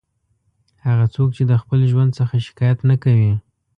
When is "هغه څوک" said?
0.85-1.29